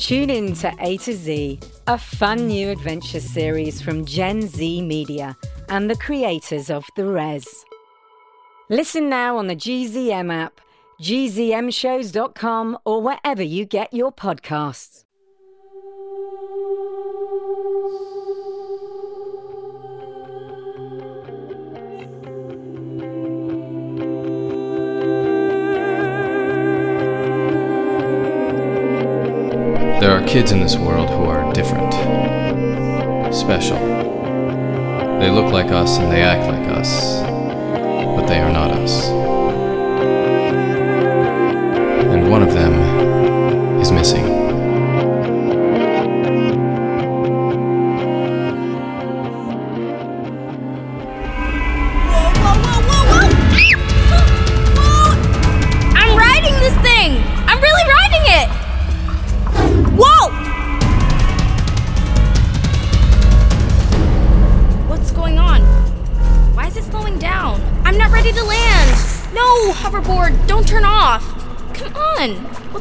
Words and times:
Tune 0.00 0.30
in 0.30 0.54
to 0.54 0.74
A 0.80 0.96
to 0.96 1.12
Z, 1.12 1.60
a 1.86 1.98
fun 1.98 2.46
new 2.46 2.70
adventure 2.70 3.20
series 3.20 3.82
from 3.82 4.06
Gen 4.06 4.40
Z 4.40 4.80
Media 4.80 5.36
and 5.68 5.90
the 5.90 5.96
creators 5.96 6.70
of 6.70 6.86
The 6.96 7.04
Res. 7.04 7.66
Listen 8.70 9.10
now 9.10 9.36
on 9.36 9.46
the 9.46 9.54
GZM 9.54 10.32
app, 10.32 10.58
gzmshows.com, 11.02 12.78
or 12.86 13.02
wherever 13.02 13.42
you 13.42 13.66
get 13.66 13.92
your 13.92 14.10
podcasts. 14.10 15.04
Kids 30.30 30.52
in 30.52 30.60
this 30.60 30.76
world 30.76 31.10
who 31.10 31.24
are 31.24 31.52
different, 31.52 31.92
special. 33.34 33.76
They 35.18 35.28
look 35.28 35.52
like 35.52 35.72
us 35.72 35.98
and 35.98 36.08
they 36.08 36.22
act 36.22 36.48
like 36.48 36.70
us, 36.70 37.20
but 37.20 38.26
they 38.26 38.38
are 38.38 38.52
not 38.52 38.70
us. 38.70 39.09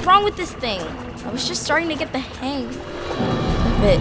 What's 0.00 0.08
wrong 0.08 0.24
with 0.24 0.36
this 0.36 0.52
thing? 0.52 0.80
I 1.26 1.30
was 1.30 1.46
just 1.46 1.62
starting 1.62 1.90
to 1.90 1.94
get 1.94 2.10
the 2.10 2.20
hang 2.20 2.64
of 2.64 3.84
it. 3.84 4.00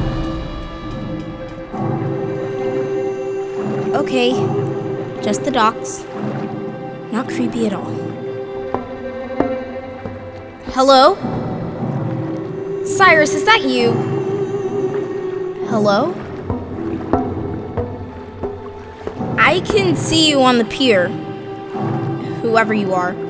Okay, 3.96 4.32
just 5.22 5.44
the 5.44 5.52
docks. 5.52 6.06
Not 7.12 7.28
creepy 7.28 7.68
at 7.68 7.74
all. 7.74 7.92
Hello? 10.68 11.16
Cyrus, 12.86 13.34
is 13.34 13.44
that 13.44 13.64
you? 13.64 13.92
Hello? 15.68 16.14
I 19.38 19.60
can 19.66 19.98
see 19.98 20.30
you 20.30 20.42
on 20.44 20.60
the 20.60 20.66
pier. 20.66 21.10
Whoever 22.42 22.74
you 22.74 22.94
are. 22.94 23.29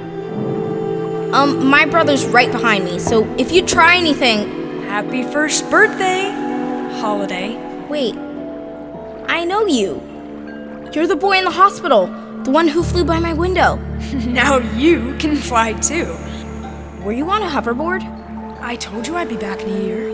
Um, 1.34 1.68
my 1.68 1.86
brother's 1.86 2.26
right 2.26 2.52
behind 2.52 2.86
me, 2.86 2.98
so 2.98 3.24
if 3.38 3.52
you 3.52 3.64
try 3.64 3.98
anything. 3.98 4.82
Happy 4.82 5.22
first 5.22 5.70
birthday, 5.70 6.32
Holiday. 7.00 7.56
Wait. 7.88 8.16
I 9.28 9.46
know 9.46 9.68
you. 9.68 10.02
You're 10.92 11.06
the 11.06 11.16
boy 11.16 11.38
in 11.38 11.44
the 11.44 11.52
hospital, 11.52 12.08
the 12.44 12.50
one 12.50 12.68
who 12.68 12.82
flew 12.82 13.06
by 13.06 13.20
my 13.20 13.34
window. 13.34 13.76
Now 14.26 14.58
you 14.76 15.16
can 15.20 15.36
fly 15.36 15.74
too. 15.74 16.18
Were 17.04 17.12
you 17.12 17.30
on 17.30 17.44
a 17.44 17.48
hoverboard? 17.48 18.02
I 18.62 18.76
told 18.78 19.06
you 19.06 19.16
I'd 19.16 19.30
be 19.30 19.38
back 19.38 19.62
in 19.62 19.70
a 19.70 19.84
year. 19.84 20.10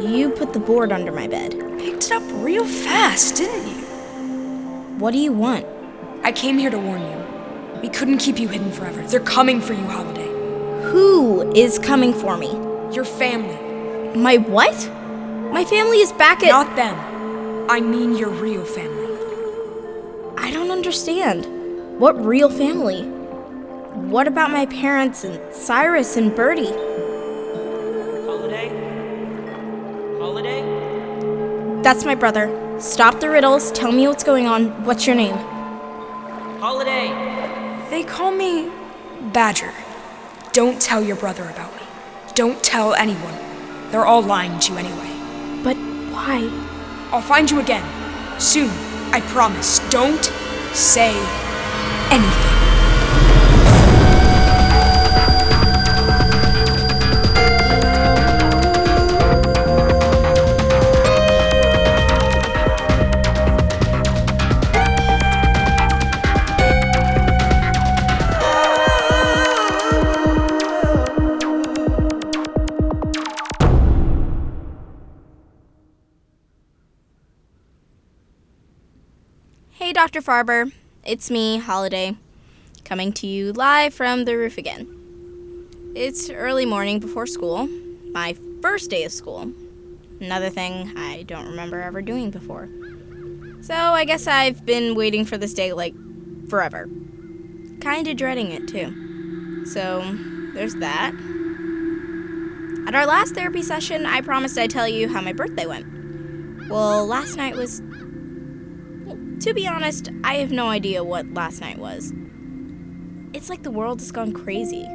You 0.00 0.30
put 0.30 0.52
the 0.52 0.58
board 0.58 0.90
under 0.90 1.12
my 1.12 1.28
bed. 1.28 1.52
Picked 1.78 2.06
it 2.06 2.12
up 2.12 2.22
real 2.44 2.64
fast, 2.64 3.36
didn't 3.36 3.68
you? 3.68 3.84
What 4.98 5.12
do 5.12 5.18
you 5.18 5.32
want? 5.32 5.66
I 6.24 6.32
came 6.32 6.58
here 6.58 6.70
to 6.70 6.78
warn 6.78 7.00
you. 7.00 7.29
We 7.82 7.88
couldn't 7.88 8.18
keep 8.18 8.38
you 8.38 8.48
hidden 8.48 8.70
forever. 8.72 9.02
They're 9.02 9.20
coming 9.20 9.60
for 9.60 9.72
you, 9.72 9.86
Holiday. 9.86 10.28
Who 10.90 11.50
is 11.52 11.78
coming 11.78 12.12
for 12.12 12.36
me? 12.36 12.50
Your 12.94 13.06
family. 13.06 13.56
My 14.18 14.36
what? 14.36 14.76
My 15.52 15.64
family 15.64 15.98
is 15.98 16.12
back 16.12 16.42
at. 16.42 16.50
Not 16.50 16.76
them. 16.76 17.66
I 17.70 17.80
mean 17.80 18.16
your 18.16 18.28
real 18.28 18.64
family. 18.64 19.06
I 20.36 20.50
don't 20.50 20.70
understand. 20.70 21.46
What 21.98 22.22
real 22.22 22.50
family? 22.50 23.02
What 24.10 24.28
about 24.28 24.50
my 24.50 24.66
parents 24.66 25.24
and 25.24 25.40
Cyrus 25.54 26.16
and 26.16 26.34
Birdie? 26.34 26.72
Holiday? 28.26 28.68
Holiday? 30.18 31.82
That's 31.82 32.04
my 32.04 32.14
brother. 32.14 32.76
Stop 32.78 33.20
the 33.20 33.30
riddles. 33.30 33.72
Tell 33.72 33.92
me 33.92 34.06
what's 34.06 34.24
going 34.24 34.46
on. 34.46 34.84
What's 34.84 35.06
your 35.06 35.16
name? 35.16 35.36
Holiday! 36.60 37.69
They 37.90 38.04
call 38.04 38.30
me 38.30 38.70
Badger. 39.32 39.74
Don't 40.52 40.80
tell 40.80 41.02
your 41.02 41.16
brother 41.16 41.42
about 41.50 41.74
me. 41.74 41.82
Don't 42.36 42.62
tell 42.62 42.94
anyone. 42.94 43.34
They're 43.90 44.06
all 44.06 44.22
lying 44.22 44.60
to 44.60 44.72
you 44.72 44.78
anyway. 44.78 45.62
But 45.64 45.76
why? 46.12 46.48
I'll 47.10 47.20
find 47.20 47.50
you 47.50 47.58
again. 47.58 47.84
Soon. 48.40 48.70
I 49.12 49.20
promise. 49.32 49.80
Don't 49.90 50.24
say 50.72 51.10
anything. 52.12 52.59
Dr. 80.00 80.22
Farber. 80.22 80.72
It's 81.04 81.30
me, 81.30 81.58
Holiday, 81.58 82.16
coming 82.86 83.12
to 83.12 83.26
you 83.26 83.52
live 83.52 83.92
from 83.92 84.24
the 84.24 84.34
roof 84.34 84.56
again. 84.56 84.88
It's 85.94 86.30
early 86.30 86.64
morning 86.64 87.00
before 87.00 87.26
school, 87.26 87.66
my 88.10 88.34
first 88.62 88.88
day 88.88 89.04
of 89.04 89.12
school. 89.12 89.52
Another 90.18 90.48
thing 90.48 90.96
I 90.96 91.24
don't 91.24 91.44
remember 91.44 91.82
ever 91.82 92.00
doing 92.00 92.30
before. 92.30 92.70
So 93.60 93.74
I 93.74 94.06
guess 94.06 94.26
I've 94.26 94.64
been 94.64 94.94
waiting 94.94 95.26
for 95.26 95.36
this 95.36 95.52
day 95.52 95.74
like 95.74 95.94
forever. 96.48 96.88
Kinda 97.82 98.14
dreading 98.14 98.52
it 98.52 98.68
too. 98.68 99.66
So 99.66 100.00
there's 100.54 100.76
that. 100.76 101.12
At 102.86 102.94
our 102.94 103.04
last 103.04 103.34
therapy 103.34 103.60
session, 103.60 104.06
I 104.06 104.22
promised 104.22 104.56
I'd 104.56 104.70
tell 104.70 104.88
you 104.88 105.10
how 105.10 105.20
my 105.20 105.34
birthday 105.34 105.66
went. 105.66 106.70
Well, 106.70 107.06
last 107.06 107.36
night 107.36 107.54
was 107.54 107.82
to 109.40 109.54
be 109.54 109.66
honest, 109.66 110.10
I 110.22 110.34
have 110.34 110.52
no 110.52 110.68
idea 110.68 111.02
what 111.02 111.32
last 111.32 111.60
night 111.60 111.78
was. 111.78 112.12
It's 113.32 113.48
like 113.48 113.62
the 113.62 113.70
world 113.70 114.00
has 114.00 114.12
gone 114.12 114.32
crazy. 114.32 114.86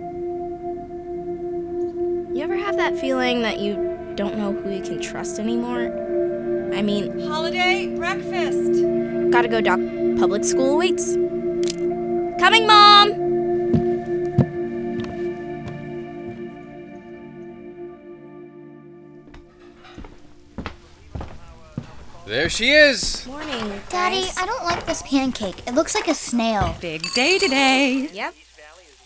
You 2.33 2.44
ever 2.44 2.56
have 2.56 2.77
that 2.77 2.97
feeling 3.00 3.42
that 3.42 3.59
you 3.59 3.75
don't 4.15 4.38
know 4.38 4.53
who 4.53 4.71
you 4.71 4.81
can 4.83 5.01
trust 5.01 5.39
anymore? 5.39 5.88
I 6.75 6.81
mean, 6.81 7.19
Holiday 7.27 7.95
breakfast. 7.95 8.83
gotta 9.31 9.47
go, 9.47 9.62
Doc. 9.62 9.80
Public 10.19 10.44
school 10.44 10.77
waits. 10.77 11.13
Coming, 12.39 12.68
Mom! 12.68 12.84
There 22.35 22.49
she 22.49 22.71
is! 22.71 23.25
Morning, 23.27 23.81
Daddy, 23.87 24.27
I 24.35 24.45
don't 24.45 24.65
like 24.65 24.85
this 24.85 25.01
pancake. 25.03 25.65
It 25.65 25.73
looks 25.73 25.95
like 25.95 26.09
a 26.09 26.13
snail. 26.13 26.75
Big 26.81 27.01
day 27.13 27.37
today. 27.37 28.09
Yep. 28.11 28.35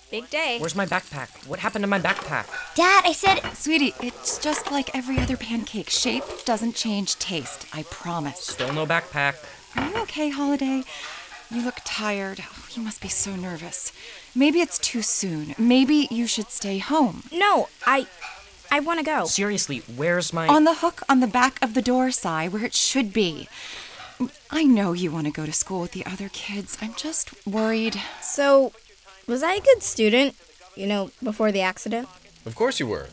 Big 0.10 0.30
day. 0.32 0.58
Where's 0.58 0.76
my 0.76 0.88
backpack? 0.88 1.48
What 1.48 1.60
happened 1.60 1.84
to 1.84 1.88
my 1.88 2.00
backpack? 2.00 2.48
Dad, 2.74 3.04
I 3.06 3.12
said. 3.12 3.42
Sweetie, 3.54 3.94
it's 4.02 4.40
just 4.40 4.72
like 4.72 4.90
every 4.96 5.20
other 5.20 5.38
pancake. 5.38 5.92
Shape 5.92 6.24
doesn't 6.44 6.74
change 6.74 7.20
taste, 7.20 7.68
I 7.72 7.84
promise. 7.84 8.40
Still 8.40 8.74
no 8.74 8.88
backpack. 8.88 9.36
Are 9.76 9.88
you 9.88 10.02
okay, 10.02 10.32
Holiday? 10.32 10.82
You 11.52 11.62
look 11.62 11.82
tired. 11.86 12.40
Oh, 12.42 12.66
you 12.74 12.82
must 12.82 13.00
be 13.00 13.10
so 13.10 13.36
nervous. 13.36 13.94
Maybe 14.34 14.60
it's 14.60 14.80
too 14.80 15.04
soon. 15.04 15.54
Maybe 15.56 16.08
you 16.10 16.26
should 16.26 16.50
stay 16.50 16.80
home. 16.80 17.26
No, 17.32 17.70
I 17.86 18.08
I 18.72 18.80
want 18.80 19.00
to 19.00 19.06
go. 19.06 19.26
Seriously, 19.26 19.80
where's 19.96 20.32
my. 20.34 20.48
On 20.48 20.64
the 20.64 20.76
hook 20.76 21.02
on 21.10 21.20
the 21.20 21.28
back 21.28 21.58
of 21.62 21.74
the 21.74 21.82
door, 21.82 22.12
Cy, 22.12 22.48
where 22.48 22.64
it 22.64 22.74
should 22.74 23.14
be. 23.14 23.48
I 24.52 24.64
know 24.64 24.94
you 24.94 25.12
want 25.12 25.28
to 25.28 25.32
go 25.32 25.46
to 25.46 25.54
school 25.54 25.82
with 25.82 25.92
the 25.94 26.06
other 26.06 26.30
kids. 26.30 26.78
I'm 26.82 26.94
just 26.96 27.32
worried. 27.48 28.00
So, 28.22 28.74
was 29.28 29.44
I 29.44 29.54
a 29.54 29.62
good 29.62 29.82
student? 29.82 30.36
You 30.76 30.88
know, 30.88 31.12
before 31.24 31.52
the 31.52 31.62
accident? 31.62 32.08
Of 32.46 32.56
course 32.56 32.80
you 32.80 32.88
were. 32.88 33.08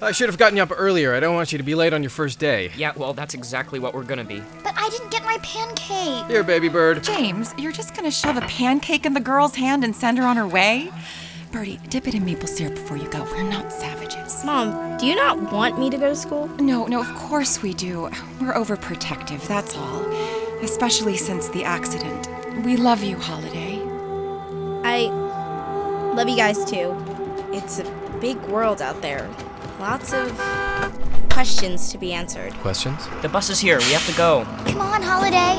I 0.00 0.12
should 0.12 0.28
have 0.28 0.38
gotten 0.38 0.56
you 0.56 0.62
up 0.62 0.70
earlier. 0.74 1.14
I 1.14 1.20
don't 1.20 1.34
want 1.34 1.50
you 1.50 1.58
to 1.58 1.64
be 1.64 1.74
late 1.74 1.92
on 1.92 2.04
your 2.04 2.10
first 2.10 2.38
day. 2.38 2.70
Yeah, 2.76 2.92
well, 2.96 3.14
that's 3.14 3.34
exactly 3.34 3.80
what 3.80 3.94
we're 3.94 4.04
gonna 4.04 4.24
be. 4.24 4.40
But 4.62 4.74
I 4.76 4.88
didn't 4.90 5.10
get 5.10 5.24
my 5.24 5.38
pancake. 5.42 6.30
Here, 6.30 6.44
baby 6.44 6.68
bird. 6.68 7.02
James, 7.02 7.52
you're 7.58 7.72
just 7.72 7.96
gonna 7.96 8.10
shove 8.10 8.36
a 8.36 8.42
pancake 8.42 9.04
in 9.04 9.14
the 9.14 9.20
girl's 9.20 9.56
hand 9.56 9.82
and 9.82 9.96
send 9.96 10.18
her 10.18 10.24
on 10.24 10.36
her 10.36 10.46
way? 10.46 10.92
Birdie, 11.50 11.80
dip 11.88 12.06
it 12.06 12.14
in 12.14 12.24
maple 12.24 12.46
syrup 12.46 12.74
before 12.74 12.98
you 12.98 13.08
go. 13.08 13.22
We're 13.24 13.42
not 13.42 13.72
savages. 13.72 14.44
Mom, 14.44 14.98
do 14.98 15.06
you 15.06 15.14
not 15.14 15.50
want 15.50 15.78
me 15.78 15.88
to 15.88 15.96
go 15.96 16.10
to 16.10 16.16
school? 16.16 16.46
No, 16.60 16.86
no, 16.86 17.00
of 17.00 17.14
course 17.14 17.62
we 17.62 17.72
do. 17.72 18.02
We're 18.40 18.52
overprotective, 18.52 19.46
that's 19.46 19.74
all. 19.74 20.04
Especially 20.62 21.16
since 21.16 21.48
the 21.48 21.64
accident. 21.64 22.28
We 22.64 22.76
love 22.76 23.02
you, 23.02 23.16
Holiday. 23.16 23.80
I 24.84 25.06
love 26.14 26.28
you 26.28 26.36
guys 26.36 26.64
too. 26.70 26.94
It's 27.50 27.78
a 27.78 28.18
big 28.20 28.36
world 28.46 28.82
out 28.82 29.00
there. 29.00 29.28
Lots 29.80 30.12
of 30.12 30.36
questions 31.30 31.90
to 31.92 31.98
be 31.98 32.12
answered. 32.12 32.52
Questions? 32.54 33.08
The 33.22 33.28
bus 33.28 33.48
is 33.48 33.58
here. 33.58 33.78
We 33.78 33.92
have 33.92 34.06
to 34.06 34.16
go. 34.16 34.44
Come 34.66 34.80
on, 34.82 35.02
Holiday. 35.02 35.56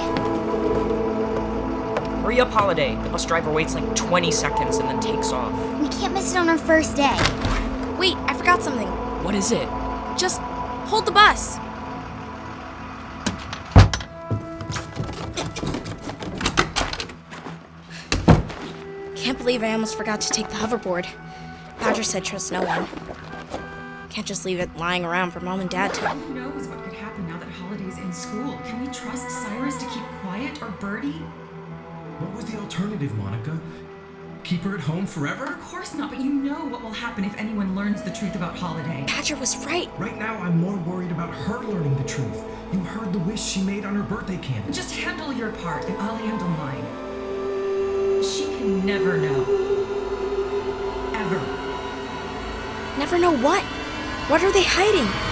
Hurry 2.21 2.41
up, 2.41 2.51
Holiday. 2.51 2.95
The 3.01 3.09
bus 3.09 3.25
driver 3.25 3.51
waits 3.51 3.73
like 3.73 3.95
20 3.95 4.29
seconds 4.31 4.77
and 4.77 4.87
then 4.87 4.99
takes 4.99 5.31
off. 5.31 5.53
We 5.89 5.95
can't 5.95 6.13
miss 6.13 6.33
it 6.33 6.37
on 6.37 6.49
our 6.49 6.57
first 6.57 6.95
day. 6.95 7.17
Wait, 7.97 8.15
I 8.17 8.35
forgot 8.37 8.61
something. 8.61 8.87
What 9.23 9.33
is 9.33 9.51
it? 9.51 9.67
Just 10.17 10.39
hold 10.87 11.07
the 11.07 11.11
bus. 11.11 11.57
Can't 19.15 19.37
believe 19.37 19.63
I 19.63 19.71
almost 19.73 19.97
forgot 19.97 20.21
to 20.21 20.29
take 20.29 20.47
the 20.49 20.55
hoverboard. 20.55 21.07
Badger 21.79 22.03
said 22.03 22.23
trust 22.23 22.51
no 22.51 22.61
one. 22.61 22.87
Can't 24.09 24.27
just 24.27 24.45
leave 24.45 24.59
it 24.59 24.75
lying 24.77 25.03
around 25.03 25.31
for 25.31 25.39
mom 25.39 25.59
and 25.59 25.69
dad 25.69 25.93
to. 25.95 26.07
Who 26.07 26.33
knows 26.35 26.67
what 26.67 26.83
could 26.83 26.93
happen 26.93 27.27
now 27.27 27.39
that 27.39 27.49
Holiday's 27.49 27.97
in 27.97 28.13
school? 28.13 28.57
Can 28.65 28.81
we 28.81 28.87
trust 28.93 29.27
Cyrus 29.29 29.77
to 29.77 29.85
keep 29.87 30.03
quiet 30.21 30.61
or 30.61 30.69
Birdie? 30.79 31.23
What 32.19 32.35
was 32.35 32.45
the 32.45 32.59
alternative, 32.59 33.15
Monica? 33.17 33.59
Keep 34.49 34.63
her 34.63 34.73
at 34.73 34.81
home 34.81 35.05
forever? 35.05 35.45
Of 35.45 35.61
course 35.61 35.93
not, 35.93 36.09
but 36.09 36.19
you 36.19 36.33
know 36.33 36.65
what 36.65 36.81
will 36.81 36.89
happen 36.89 37.23
if 37.23 37.37
anyone 37.37 37.75
learns 37.75 38.01
the 38.01 38.09
truth 38.09 38.33
about 38.33 38.57
Holiday. 38.57 39.03
Badger 39.05 39.35
was 39.35 39.63
right. 39.63 39.87
Right 39.99 40.17
now, 40.17 40.39
I'm 40.39 40.59
more 40.59 40.75
worried 40.75 41.11
about 41.11 41.31
her 41.31 41.59
learning 41.59 41.95
the 41.97 42.03
truth. 42.03 42.43
You 42.73 42.79
heard 42.79 43.13
the 43.13 43.19
wish 43.19 43.39
she 43.39 43.61
made 43.61 43.85
on 43.85 43.95
her 43.95 44.01
birthday 44.01 44.37
candle. 44.37 44.73
Just 44.73 44.95
handle 44.95 45.31
your 45.31 45.51
part 45.51 45.85
and 45.85 45.95
I'll 45.99 46.15
handle 46.15 46.47
mine. 46.47 48.23
She 48.23 48.45
can 48.45 48.83
never 48.83 49.17
know. 49.17 49.43
Ever. 51.13 51.39
Never 52.97 53.19
know 53.19 53.37
what. 53.37 53.61
What 54.31 54.41
are 54.41 54.51
they 54.51 54.63
hiding? 54.63 55.28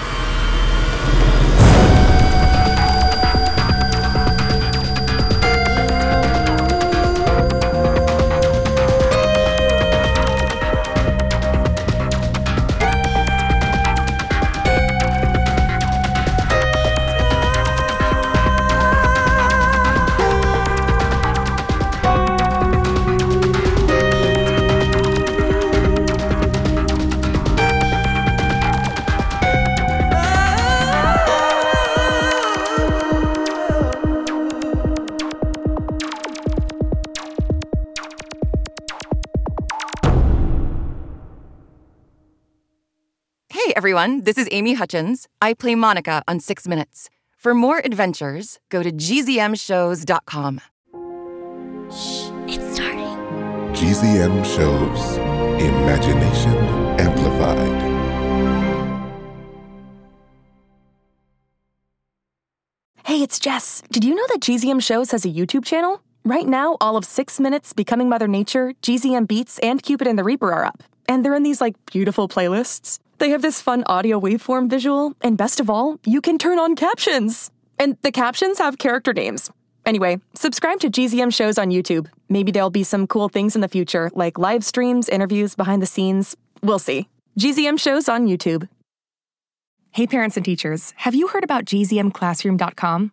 Everyone, 43.78 44.22
this 44.22 44.36
is 44.36 44.48
Amy 44.50 44.74
Hutchins. 44.74 45.28
I 45.40 45.54
play 45.54 45.76
Monica 45.76 46.24
on 46.26 46.40
Six 46.40 46.66
Minutes. 46.66 47.08
For 47.36 47.54
more 47.54 47.78
adventures, 47.84 48.58
go 48.70 48.82
to 48.82 48.90
gzmshows.com. 48.90 50.60
Shh, 51.88 52.28
it's 52.52 52.74
starting. 52.74 53.06
GZM 53.78 54.44
shows 54.44 55.16
Imagination 55.62 56.56
Amplified. 56.98 57.78
Hey, 63.04 63.22
it's 63.22 63.38
Jess. 63.38 63.84
Did 63.92 64.02
you 64.02 64.16
know 64.16 64.26
that 64.30 64.40
GZM 64.40 64.82
Shows 64.82 65.12
has 65.12 65.24
a 65.24 65.28
YouTube 65.28 65.64
channel? 65.64 66.02
Right 66.24 66.48
now, 66.48 66.76
all 66.80 66.96
of 66.96 67.04
Six 67.04 67.38
Minutes, 67.38 67.72
Becoming 67.72 68.08
Mother 68.08 68.26
Nature, 68.26 68.72
GZM 68.82 69.28
Beats, 69.28 69.60
and 69.60 69.80
Cupid 69.80 70.08
and 70.08 70.18
the 70.18 70.24
Reaper 70.24 70.52
are 70.52 70.64
up. 70.64 70.82
And 71.08 71.24
they're 71.24 71.36
in 71.36 71.44
these, 71.44 71.60
like, 71.60 71.76
beautiful 71.86 72.28
playlists. 72.28 72.98
They 73.18 73.30
have 73.30 73.42
this 73.42 73.60
fun 73.60 73.82
audio 73.86 74.20
waveform 74.20 74.70
visual, 74.70 75.14
and 75.20 75.36
best 75.36 75.58
of 75.58 75.68
all, 75.68 75.98
you 76.04 76.20
can 76.20 76.38
turn 76.38 76.58
on 76.58 76.76
captions. 76.76 77.50
And 77.78 77.96
the 78.02 78.12
captions 78.12 78.58
have 78.58 78.78
character 78.78 79.12
names. 79.12 79.50
Anyway, 79.84 80.20
subscribe 80.34 80.78
to 80.80 80.90
GZM 80.90 81.34
Shows 81.34 81.58
on 81.58 81.70
YouTube. 81.70 82.08
Maybe 82.28 82.52
there'll 82.52 82.70
be 82.70 82.84
some 82.84 83.06
cool 83.08 83.28
things 83.28 83.56
in 83.56 83.60
the 83.60 83.68
future, 83.68 84.10
like 84.14 84.38
live 84.38 84.64
streams, 84.64 85.08
interviews, 85.08 85.56
behind 85.56 85.82
the 85.82 85.86
scenes. 85.86 86.36
We'll 86.62 86.78
see. 86.78 87.08
GZM 87.38 87.80
Shows 87.80 88.08
on 88.08 88.26
YouTube. 88.28 88.68
Hey, 89.90 90.06
parents 90.06 90.36
and 90.36 90.44
teachers, 90.44 90.92
have 90.98 91.14
you 91.14 91.28
heard 91.28 91.42
about 91.42 91.64
gzmclassroom.com? 91.64 93.12